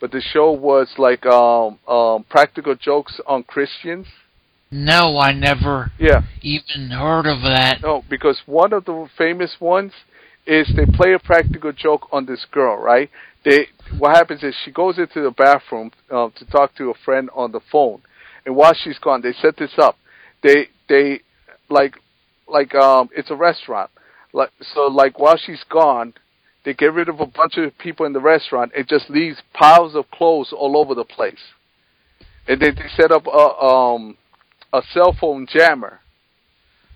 [0.00, 4.06] But the show was like um, um, practical jokes on Christians.
[4.70, 6.22] no, I never Yeah.
[6.42, 7.82] even heard of that.
[7.82, 9.92] No, because one of the famous ones
[10.46, 13.10] is they play a practical joke on this girl, right?
[13.44, 13.66] They
[13.98, 17.52] what happens is she goes into the bathroom um, to talk to a friend on
[17.52, 18.00] the phone,
[18.46, 19.96] and while she's gone, they set this up.
[20.42, 21.20] They they
[21.68, 21.96] like
[22.48, 23.90] like um it's a restaurant,
[24.32, 26.14] like so like while she's gone,
[26.64, 29.94] they get rid of a bunch of people in the restaurant It just leaves piles
[29.94, 31.40] of clothes all over the place,
[32.46, 33.30] and then they set up a
[33.64, 34.16] um
[34.72, 36.00] a cell phone jammer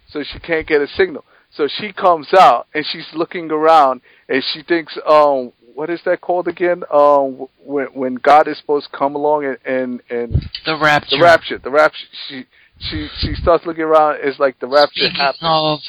[0.08, 1.24] so she can't get a signal.
[1.50, 6.20] So she comes out and she's looking around and she thinks, um, what is that
[6.20, 6.82] called again?
[6.92, 10.32] Um, when when God is supposed to come along and and, and
[10.66, 11.16] The Rapture.
[11.16, 12.06] the rapture, the rapture.
[12.28, 12.44] She
[12.78, 14.18] she she starts looking around.
[14.22, 15.40] It's like the rapture Speaking happens.
[15.42, 15.80] of,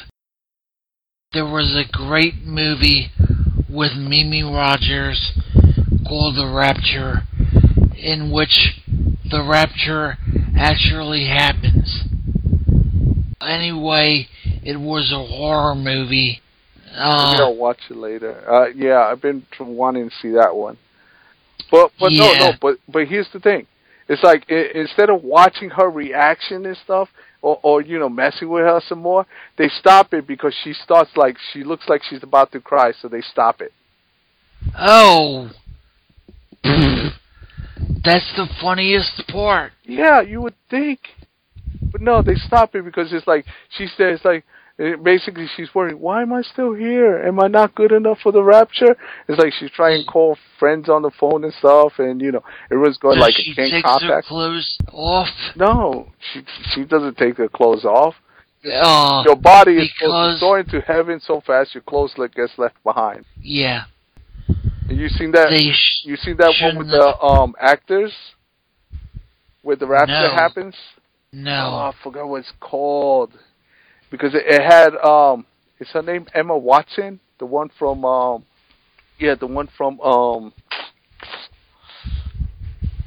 [1.36, 3.10] there was a great movie
[3.68, 5.32] with Mimi Rogers
[6.08, 7.24] called The Rapture,
[7.94, 8.80] in which
[9.30, 10.16] the rapture
[10.58, 12.04] actually happens.
[13.42, 14.28] Anyway,
[14.64, 16.40] it was a horror movie.
[16.86, 18.42] Maybe Uh, I'll watch it later.
[18.50, 20.78] Uh, yeah, I've been wanting to see that one.
[21.70, 22.38] But but no Yeah.
[22.38, 22.52] no.
[22.58, 23.66] But but here's the thing.
[24.08, 27.10] It's like i- instead of watching her reaction and stuff,
[27.42, 29.26] or or you know messing with her some more,
[29.58, 33.08] they stop it because she starts like she looks like she's about to cry, so
[33.08, 33.72] they stop it.
[34.78, 35.50] oh,
[36.62, 39.72] that's the funniest part.
[39.84, 41.00] Yeah, you would think,
[41.92, 43.44] but no, they stop it because it's like
[43.76, 44.44] she says like.
[44.78, 45.98] Basically, she's worrying.
[46.00, 47.16] Why am I still here?
[47.26, 48.94] Am I not good enough for the rapture?
[49.26, 52.42] It's like she's trying to call friends on the phone and stuff, and you know
[52.70, 55.28] everyone's going So like, she "Can't takes her contact." clothes off.
[55.56, 56.42] No, she
[56.74, 58.16] she doesn't take her clothes off.
[58.70, 62.58] Uh, Your body is to because- soar into heaven so fast your clothes like gets
[62.58, 63.24] left behind.
[63.40, 63.84] yeah,
[64.90, 65.48] you seen that?
[65.72, 68.12] sh- You seen that one with the um actors,
[69.62, 70.34] where the rapture No.
[70.34, 70.74] happens?
[70.76, 71.00] Oh,
[71.32, 71.52] no.
[71.76, 73.32] I forgot what it's called
[74.10, 75.46] because it, it had um,
[75.80, 78.44] is her name Emma Watson, the one from um,
[79.18, 80.52] yeah, the one from um,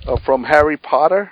[0.08, 1.32] uh, from Harry Potter.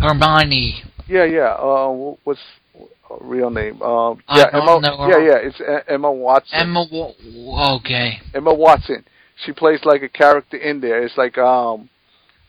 [0.00, 0.82] Hermione.
[1.08, 1.54] Yeah, yeah.
[1.54, 2.40] Uh, wh- what's
[2.74, 3.80] her real name?
[3.82, 4.80] Um, yeah, Emma.
[4.82, 5.38] Yeah, yeah.
[5.38, 6.58] It's E- Emma Watson.
[6.58, 6.86] Emma.
[6.90, 8.20] Wa- okay.
[8.34, 9.04] Emma Watson.
[9.44, 11.02] She plays like a character in there.
[11.02, 11.88] It's like um,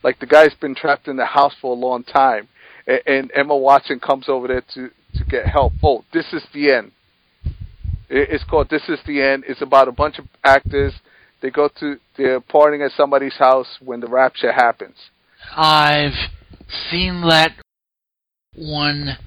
[0.04, 2.48] like the guy's been trapped in the house for a long time,
[2.88, 5.74] and, and Emma Watson comes over there to to get help.
[5.84, 6.92] Oh, this is the end.
[8.10, 9.44] It's called This Is the End.
[9.48, 10.94] It's about a bunch of actors.
[11.42, 14.96] They go to they're partying at somebody's house when the rapture happens.
[15.56, 16.18] I've
[16.90, 17.52] seen that
[18.56, 19.18] one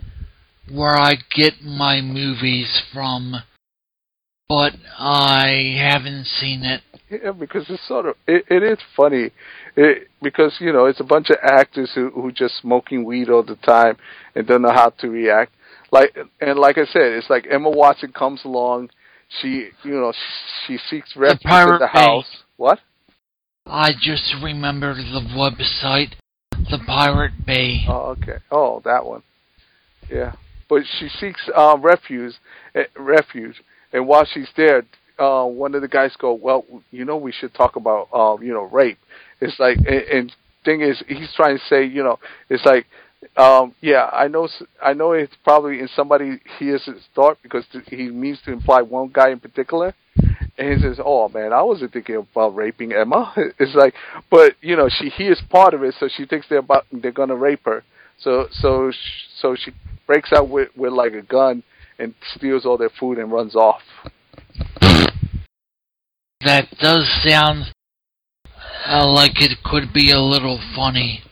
[0.70, 3.36] where I get my movies from,
[4.48, 6.82] but I haven't seen it.
[7.08, 9.30] Yeah, because it's sort of it, it is funny,
[9.76, 13.42] it, because you know it's a bunch of actors who who just smoking weed all
[13.42, 13.96] the time
[14.34, 15.52] and don't know how to react.
[15.92, 18.90] Like and like I said, it's like Emma Watson comes along,
[19.40, 20.12] she you know
[20.66, 22.00] she seeks refuge in Pirate the Bay.
[22.00, 22.42] house.
[22.56, 22.80] What?
[23.66, 26.14] I just remembered the website,
[26.50, 27.84] the Pirate Bay.
[27.88, 28.38] Oh, okay.
[28.50, 29.22] Oh, that one.
[30.10, 30.32] Yeah,
[30.68, 32.34] but she seeks uh, refuge,
[32.74, 34.84] uh, refuge, and while she's there,
[35.18, 38.52] uh, one of the guys go, "Well, you know, we should talk about, um, you
[38.52, 38.98] know, rape."
[39.40, 40.32] It's like, and, and
[40.64, 42.18] thing is, he's trying to say, you know,
[42.48, 42.86] it's like,
[43.36, 44.48] um, yeah, I know,
[44.82, 49.10] I know, it's probably in somebody hears his thought because he means to imply one
[49.12, 49.94] guy in particular.
[50.58, 53.94] And he says, "Oh man, I wasn't thinking about raping Emma." It's like,
[54.30, 57.36] but you know, she hears part of it, so she thinks they're about they're gonna
[57.36, 57.84] rape her.
[58.18, 58.92] So so
[59.38, 59.72] so she
[60.06, 61.62] breaks out with with like a gun
[61.98, 63.80] and steals all their food and runs off.
[66.44, 67.72] That does sound
[68.86, 71.22] uh, like it could be a little funny.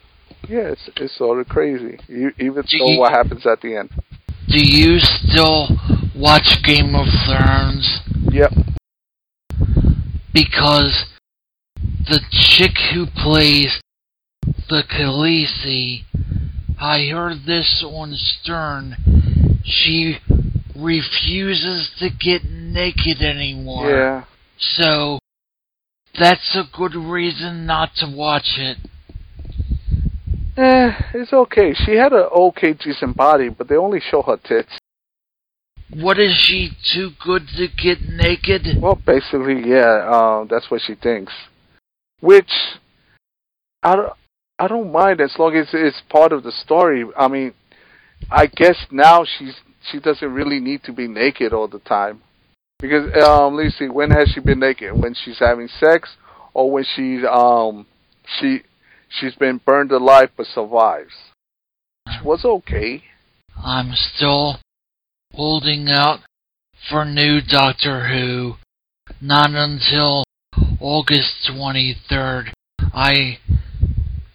[0.50, 1.96] Yeah, it's it's sort of crazy.
[2.08, 3.90] You, even Do though you- what happens at the end.
[4.48, 5.68] Do you still
[6.16, 8.00] watch Game of Thrones?
[8.32, 8.50] Yep.
[10.34, 11.06] Because
[12.08, 13.80] the chick who plays
[14.68, 16.02] the Khaleesi,
[16.80, 18.96] I heard this on Stern,
[19.64, 20.18] she
[20.74, 23.88] refuses to get naked anymore.
[23.88, 24.24] Yeah.
[24.58, 25.20] So
[26.18, 28.78] that's a good reason not to watch it.
[30.60, 31.72] Eh, it's okay.
[31.72, 34.78] She had an okay decent body, but they only show her tits.
[35.94, 38.66] What is she too good to get naked?
[38.78, 41.32] Well, basically, yeah, uh, that's what she thinks.
[42.20, 42.50] Which,
[43.82, 44.12] I don't,
[44.58, 47.06] I don't mind as long as it's part of the story.
[47.16, 47.54] I mean,
[48.30, 49.54] I guess now she's
[49.90, 52.20] she doesn't really need to be naked all the time.
[52.78, 54.92] Because um let's see, when has she been naked?
[54.92, 56.10] When she's having sex
[56.52, 57.86] or when she's um
[58.38, 58.60] she
[59.10, 61.12] she's been burned alive but survives.
[62.06, 63.04] Which was okay.
[63.62, 64.58] I'm still
[65.32, 66.20] holding out
[66.88, 68.54] for new Doctor Who.
[69.20, 70.24] Not until
[70.80, 72.52] August 23rd.
[72.94, 73.38] I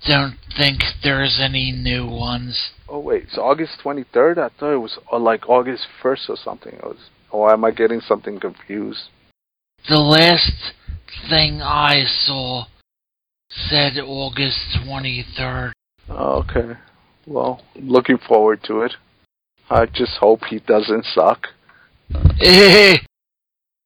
[0.07, 2.71] don't think there's any new ones.
[2.87, 4.37] Oh wait, it's August twenty third?
[4.37, 6.79] I thought it was uh, like August first or something.
[7.31, 9.09] Or am I getting something confused?
[9.89, 10.73] The last
[11.29, 12.65] thing I saw
[13.69, 15.71] said August 23rd.
[16.09, 16.79] Oh, okay.
[17.25, 18.93] Well, looking forward to it.
[19.69, 21.47] I just hope he doesn't suck.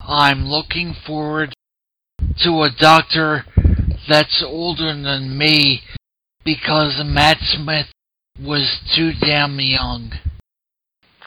[0.01, 1.53] I'm looking forward
[2.43, 3.45] to a doctor
[4.07, 5.81] that's older than me
[6.43, 7.87] because Matt Smith
[8.41, 10.11] was too damn young.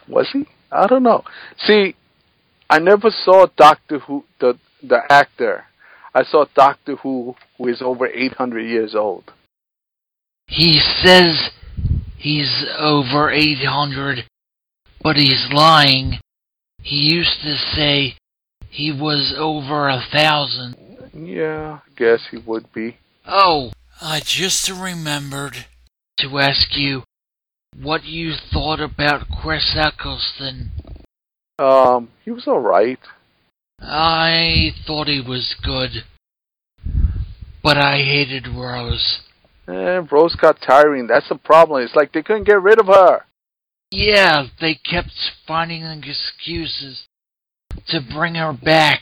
[0.09, 0.47] Was he?
[0.71, 1.25] I don't know.
[1.59, 1.95] See,
[2.69, 5.65] I never saw Doctor Who the the actor.
[6.15, 9.33] I saw Doctor Who who is over 800 years old.
[10.47, 11.51] He says
[12.17, 14.25] he's over 800,
[15.03, 16.19] but he's lying.
[16.83, 18.17] He used to say
[18.69, 20.77] he was over a thousand.
[21.15, 22.99] Yeah, I guess he would be.
[23.27, 25.67] Oh, I just remembered.
[26.19, 27.05] to ask you
[27.81, 30.71] what you thought about Chris Eccleston.
[31.59, 32.99] Um, he was all right.
[33.83, 35.91] I thought he was good,
[37.63, 39.21] but I hated Rose.
[39.69, 41.09] Eh, Rose got tiring.
[41.09, 41.83] That's the problem.
[41.83, 43.25] It's like they couldn't get rid of her.
[43.91, 45.11] Yeah, they kept
[45.47, 47.07] finding excuses
[47.89, 49.01] to bring her back.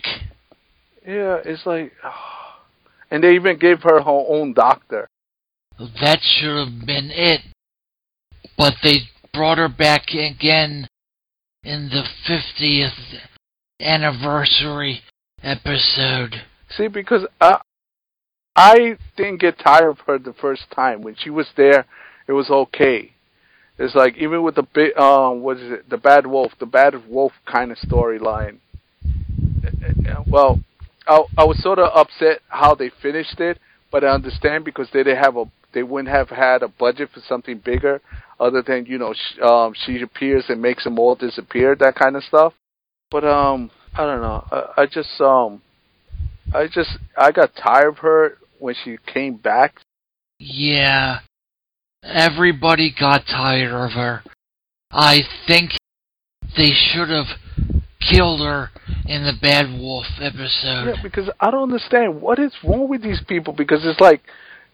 [1.07, 1.93] Yeah, it's like,
[3.11, 5.09] and they even gave her her own doctor.
[5.79, 7.41] That should have been it.
[8.57, 8.97] But they
[9.33, 10.87] brought her back again
[11.63, 13.21] in the 50th
[13.81, 15.01] anniversary
[15.43, 16.37] episode.
[16.71, 17.61] See, because I,
[18.55, 21.87] I didn't get tired of her the first time when she was there.
[22.29, 23.13] It was okay.
[23.79, 25.89] It's like even with the big, um, what is it?
[25.89, 28.59] The bad wolf, the bad wolf kind of storyline.
[30.27, 30.61] Well,
[31.07, 33.59] I, I was sort of upset how they finished it,
[33.91, 37.21] but I understand because they didn't have a, they wouldn't have had a budget for
[37.21, 38.01] something bigger,
[38.39, 42.17] other than you know, sh- um, she appears and makes them all disappear, that kind
[42.17, 42.53] of stuff.
[43.11, 44.45] But um, I don't know.
[44.51, 45.63] I, I just um,
[46.55, 49.81] I just I got tired of her when she came back.
[50.39, 51.19] Yeah,
[52.03, 54.23] everybody got tired of her.
[54.91, 55.73] I think
[56.57, 57.27] they should have
[58.01, 58.71] killed her
[59.07, 60.87] in the Bad Wolf episode.
[60.87, 63.53] Yeah, because I don't understand what is wrong with these people.
[63.53, 64.23] Because it's like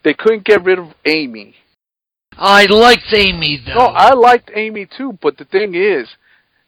[0.05, 1.55] they couldn't get rid of Amy.
[2.39, 3.75] I liked Amy though.
[3.75, 6.07] No, I liked Amy too, but the thing is,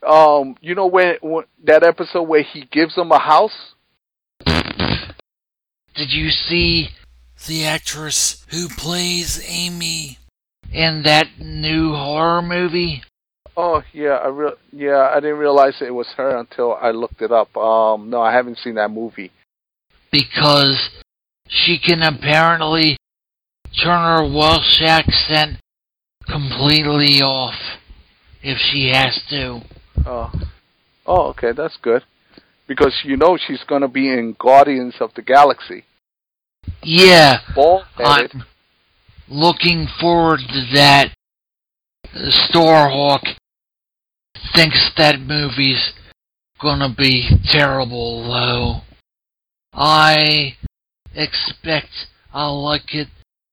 [0.07, 3.74] um, you know when, when that episode where he gives them a house?
[5.94, 6.88] Did you see
[7.46, 10.18] The actress who plays Amy.
[10.72, 13.03] in that new horror movie?
[13.57, 17.32] Oh yeah, I re- yeah, I didn't realize it was her until I looked it
[17.32, 17.57] up.
[17.57, 19.32] Um, no, I haven't seen that movie.
[20.12, 20.90] Because
[21.49, 22.96] she can apparently
[23.82, 25.59] turn her Welsh accent
[26.26, 27.57] completely off
[28.42, 29.61] if she has to.
[30.09, 30.32] Oh,
[31.06, 32.02] oh, okay, that's good.
[32.66, 35.84] Because you know she's gonna be in Guardians of the Galaxy.
[36.82, 37.40] Yeah,
[37.98, 38.44] I'm
[39.28, 41.14] looking forward to that.
[42.14, 43.36] Starhawk
[44.54, 45.92] thinks that movie's
[46.61, 48.80] gonna be terrible, though.
[49.74, 50.56] I
[51.14, 53.09] expect I'll like it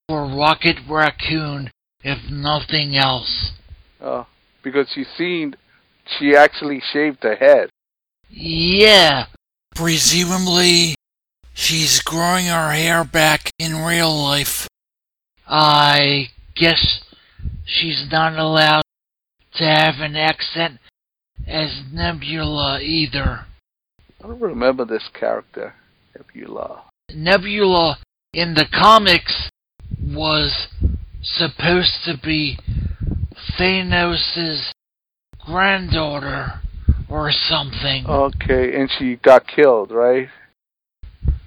[0.07, 1.69] for Rocket Raccoon,
[2.01, 3.51] if nothing else.
[3.99, 4.27] Oh,
[4.63, 5.55] because she's seen,
[6.17, 7.69] she actually shaved her head.
[8.29, 9.27] Yeah,
[9.75, 10.95] Presumably,
[11.53, 14.69] she's growing her hair back in real life.
[15.45, 17.01] I guess
[17.65, 18.83] she's not allowed
[19.55, 20.79] to have an accent
[21.45, 23.45] as Nebula either.
[24.23, 25.75] I don't remember this character,
[26.17, 26.83] Nebula.
[27.13, 27.97] Nebula
[28.33, 29.49] in the comics
[30.01, 30.67] was
[31.21, 32.57] supposed to be
[33.59, 34.71] Thanos'
[35.45, 36.61] granddaughter
[37.09, 38.05] or something.
[38.07, 40.29] Okay, and she got killed, right?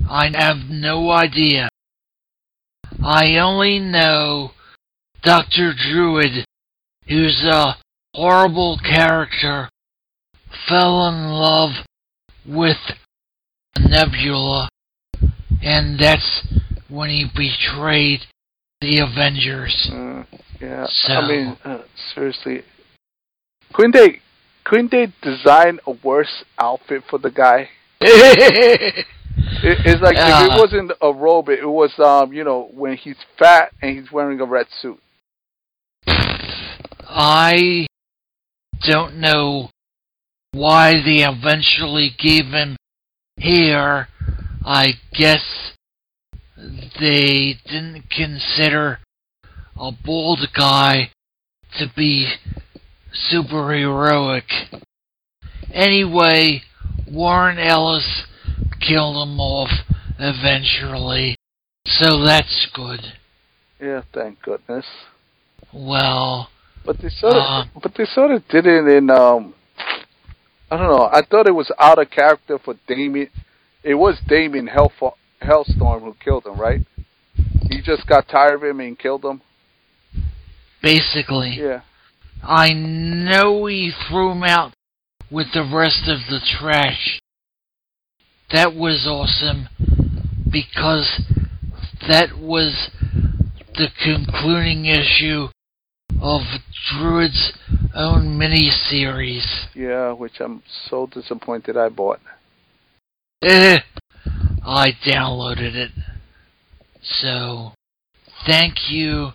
[0.09, 1.69] I have no idea.
[3.05, 4.53] I only know
[5.23, 5.73] Dr.
[5.75, 6.45] Druid,
[7.07, 7.77] who's a
[8.15, 9.69] horrible character,
[10.69, 11.71] fell in love
[12.47, 12.79] with
[13.79, 14.69] Nebula,
[15.63, 16.47] and that's
[16.89, 18.21] when he betrayed
[18.81, 19.91] the Avengers.
[19.93, 20.27] Mm,
[20.61, 21.79] yeah, So- I mean, uh,
[22.15, 22.63] seriously,
[23.73, 24.21] couldn't they
[24.65, 27.71] couldn't they design a worse outfit for the guy?
[29.61, 33.17] It, it's like if it wasn't a robe, it was um, you know, when he's
[33.39, 35.01] fat and he's wearing a red suit.
[36.07, 37.87] I
[38.87, 39.71] don't know
[40.53, 42.77] why they eventually gave him
[43.39, 44.09] hair.
[44.65, 45.73] I guess
[46.57, 48.99] they didn't consider
[49.77, 51.11] a bald guy
[51.79, 52.33] to be
[53.13, 54.45] super heroic.
[55.73, 56.63] Anyway,
[57.11, 58.25] Warren Ellis
[58.81, 59.71] killed him off
[60.19, 61.37] eventually,
[61.87, 63.01] so that's good.
[63.81, 64.87] Yeah, thank goodness.
[65.73, 66.51] Well,
[66.85, 67.65] But they sort of, Uh.
[67.83, 69.55] but they sort of did it in um,
[70.71, 71.09] I don't know.
[71.13, 73.29] I thought it was out of character for Damien.
[73.83, 76.81] It was Damien Hellf- Hellstorm who killed him, right?
[77.71, 79.41] He just got tired of him and killed him.
[80.83, 81.51] basically.
[81.59, 81.81] Yeah.
[82.43, 84.73] I know he threw him out
[85.31, 87.21] with the rest of the trash.
[88.53, 89.69] That was awesome
[90.51, 91.21] because
[92.09, 92.91] that was
[93.75, 95.49] the concluding issue
[96.21, 96.41] of
[96.91, 97.53] Druid's
[97.95, 99.67] own miniseries.
[99.75, 102.21] Yeah, which I'm so disappointed I bought.
[103.43, 103.79] Eh,
[104.67, 105.91] I downloaded it.
[107.03, 107.73] So,
[108.47, 109.33] thank you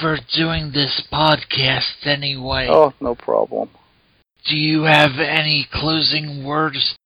[0.00, 2.68] for doing this podcast anyway.
[2.70, 3.70] Oh, no problem.
[4.46, 6.96] Do you have any closing words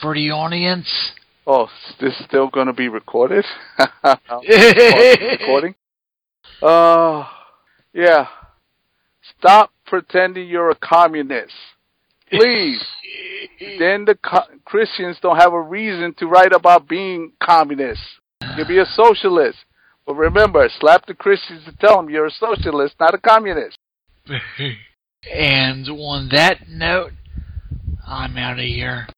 [0.00, 0.88] for the audience?
[1.46, 1.68] Oh,
[2.00, 3.44] this is still going to be recorded?
[4.28, 4.40] Oh,
[5.40, 5.74] recording?
[6.62, 7.26] Uh,
[7.92, 8.26] yeah.
[9.38, 11.52] Stop pretending you're a communist.
[12.30, 12.82] Please.
[13.78, 18.04] then the co- Christians don't have a reason to write about being communists.
[18.56, 19.58] You be a socialist.
[20.06, 23.76] But remember, slap the Christians to tell them you're a socialist, not a communist.
[25.32, 27.12] and on that note,
[28.06, 29.08] I'm out of here.